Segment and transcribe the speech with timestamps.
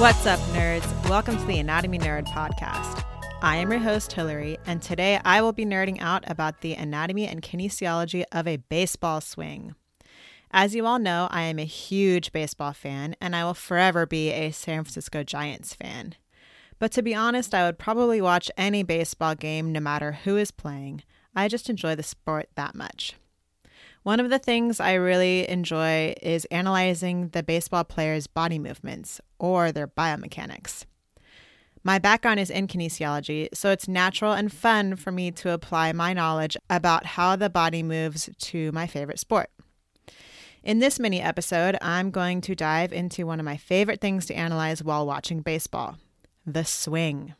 [0.00, 1.10] What's up, nerds?
[1.10, 3.04] Welcome to the Anatomy Nerd podcast.
[3.42, 7.26] I am your host, Hillary, and today I will be nerding out about the anatomy
[7.26, 9.74] and kinesiology of a baseball swing.
[10.52, 14.30] As you all know, I am a huge baseball fan, and I will forever be
[14.30, 16.14] a San Francisco Giants fan.
[16.78, 20.50] But to be honest, I would probably watch any baseball game no matter who is
[20.50, 21.02] playing.
[21.36, 23.16] I just enjoy the sport that much.
[24.02, 29.72] One of the things I really enjoy is analyzing the baseball players' body movements or
[29.72, 30.86] their biomechanics.
[31.84, 36.14] My background is in kinesiology, so it's natural and fun for me to apply my
[36.14, 39.50] knowledge about how the body moves to my favorite sport.
[40.62, 44.34] In this mini episode, I'm going to dive into one of my favorite things to
[44.34, 45.96] analyze while watching baseball
[46.46, 47.34] the swing.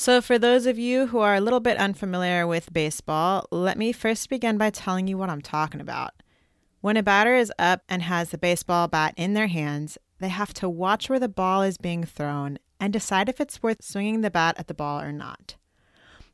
[0.00, 3.90] So, for those of you who are a little bit unfamiliar with baseball, let me
[3.90, 6.12] first begin by telling you what I'm talking about.
[6.80, 10.54] When a batter is up and has the baseball bat in their hands, they have
[10.54, 14.30] to watch where the ball is being thrown and decide if it's worth swinging the
[14.30, 15.56] bat at the ball or not.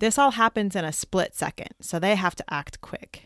[0.00, 3.22] This all happens in a split second, so they have to act quick.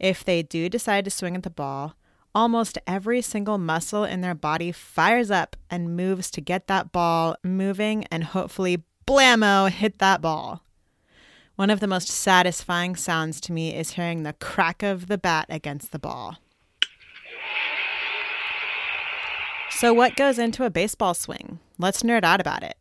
[0.00, 1.94] If they do decide to swing at the ball,
[2.34, 7.36] almost every single muscle in their body fires up and moves to get that ball
[7.44, 10.62] moving and hopefully blammo, hit that ball.
[11.56, 15.44] One of the most satisfying sounds to me is hearing the crack of the bat
[15.50, 16.38] against the ball.
[19.68, 21.58] So, what goes into a baseball swing?
[21.78, 22.76] Let's nerd out about it.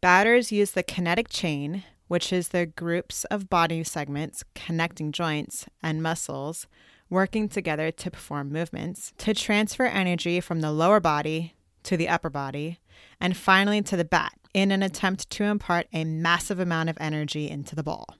[0.00, 6.00] Batters use the kinetic chain, which is the groups of body segments connecting joints and
[6.00, 6.68] muscles
[7.08, 12.30] working together to perform movements, to transfer energy from the lower body to the upper
[12.30, 12.78] body,
[13.20, 17.48] and finally to the bat in an attempt to impart a massive amount of energy
[17.48, 18.16] into the ball.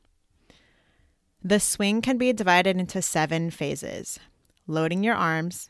[1.42, 4.18] The swing can be divided into seven phases
[4.66, 5.68] loading your arms,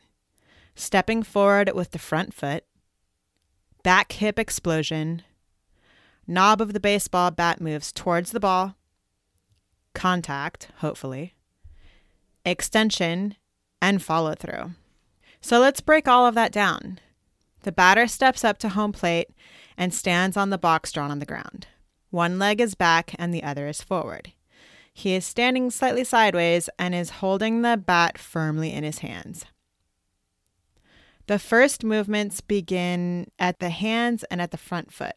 [0.75, 2.63] stepping forward with the front foot,
[3.83, 5.23] back hip explosion,
[6.27, 8.75] knob of the baseball bat moves towards the ball,
[9.93, 11.33] contact, hopefully,
[12.45, 13.35] extension,
[13.81, 14.71] and follow through.
[15.41, 16.99] So let's break all of that down.
[17.63, 19.29] The batter steps up to home plate
[19.77, 21.67] and stands on the box drawn on the ground.
[22.09, 24.33] One leg is back and the other is forward.
[24.93, 29.45] He is standing slightly sideways and is holding the bat firmly in his hands.
[31.27, 35.15] The first movements begin at the hands and at the front foot.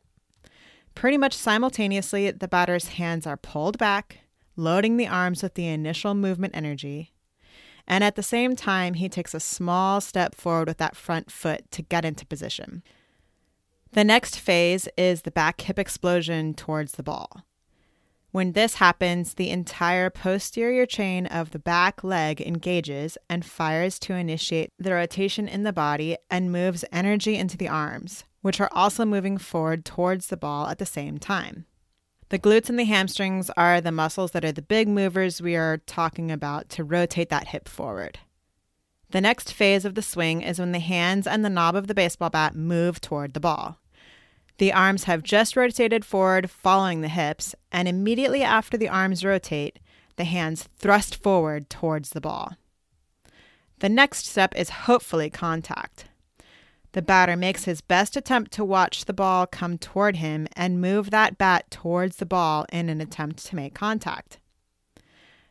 [0.95, 4.19] Pretty much simultaneously, the batter's hands are pulled back,
[4.55, 7.14] loading the arms with the initial movement energy,
[7.87, 11.71] and at the same time, he takes a small step forward with that front foot
[11.71, 12.83] to get into position.
[13.93, 17.45] The next phase is the back hip explosion towards the ball.
[18.33, 24.15] When this happens, the entire posterior chain of the back leg engages and fires to
[24.15, 29.05] initiate the rotation in the body and moves energy into the arms, which are also
[29.05, 31.67] moving forward towards the ball at the same time.
[32.31, 35.79] The glutes and the hamstrings are the muscles that are the big movers we are
[35.79, 38.19] talking about to rotate that hip forward.
[39.11, 41.95] The next phase of the swing is when the hands and the knob of the
[41.95, 43.79] baseball bat move toward the ball.
[44.59, 49.79] The arms have just rotated forward following the hips, and immediately after the arms rotate,
[50.17, 52.57] the hands thrust forward towards the ball.
[53.81, 56.07] The next step is hopefully contact.
[56.95, 61.11] The batter makes his best attempt to watch the ball come toward him and move
[61.11, 64.39] that bat towards the ball in an attempt to make contact.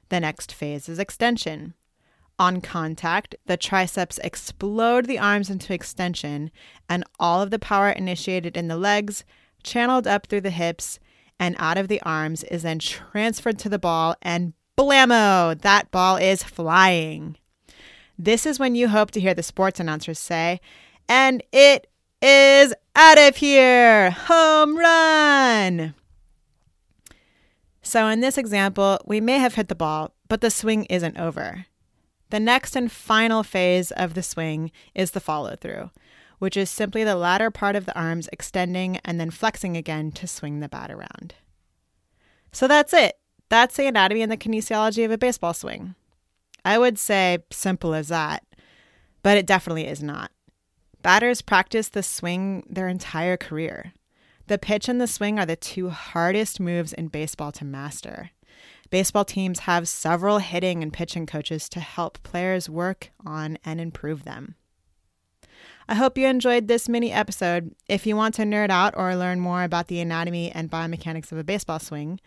[0.08, 1.74] The next phase is extension.
[2.40, 6.50] On contact, the triceps explode the arms into extension,
[6.88, 9.26] and all of the power initiated in the legs,
[9.64, 10.98] channeled up through the hips,
[11.38, 16.16] and out of the arms is then transferred to the ball, and blammo, that ball
[16.16, 17.36] is flying.
[18.18, 20.62] This is when you hope to hear the sports announcers say,
[21.08, 21.88] and it
[22.22, 24.12] is out of here.
[24.12, 25.94] Home run.
[27.82, 31.66] So, in this example, we may have hit the ball, but the swing isn't over.
[32.30, 35.92] The next and final phase of the swing is the follow through,
[36.40, 40.28] which is simply the latter part of the arms extending and then flexing again to
[40.28, 41.36] swing the bat around.
[42.52, 43.18] So that's it.
[43.50, 45.94] That's the anatomy and the kinesiology of a baseball swing.
[46.66, 48.44] I would say simple as that,
[49.22, 50.32] but it definitely is not.
[51.04, 53.92] Batters practice the swing their entire career.
[54.48, 58.32] The pitch and the swing are the two hardest moves in baseball to master.
[58.90, 64.24] Baseball teams have several hitting and pitching coaches to help players work on and improve
[64.24, 64.56] them.
[65.90, 67.76] I hope you enjoyed this mini episode.
[67.90, 71.38] If you want to nerd out or learn more about the anatomy and biomechanics of
[71.38, 72.22] a baseball swing,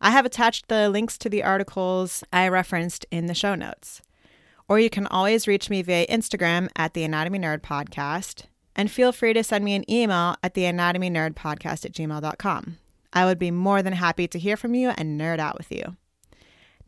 [0.00, 4.00] I have attached the links to the articles I referenced in the show notes.
[4.72, 8.44] Or you can always reach me via Instagram at the Anatomy Nerd Podcast.
[8.74, 12.78] And feel free to send me an email at the anatomy nerd podcast at gmail.com.
[13.12, 15.98] I would be more than happy to hear from you and nerd out with you.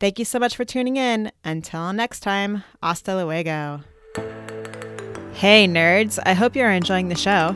[0.00, 1.30] Thank you so much for tuning in.
[1.44, 3.82] Until next time, hasta luego.
[5.34, 7.54] Hey, nerds, I hope you're enjoying the show.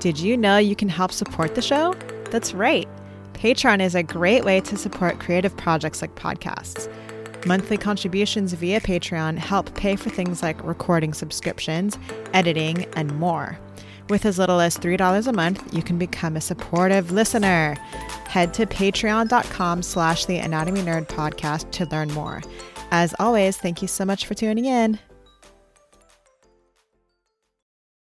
[0.00, 1.94] Did you know you can help support the show?
[2.32, 2.88] That's right.
[3.34, 6.92] Patreon is a great way to support creative projects like podcasts.
[7.46, 11.98] Monthly contributions via Patreon help pay for things like recording subscriptions,
[12.32, 13.58] editing, and more.
[14.08, 17.76] With as little as $3 a month, you can become a supportive listener.
[18.28, 22.42] Head to patreon.com slash the anatomy nerd podcast to learn more.
[22.90, 24.98] As always, thank you so much for tuning in.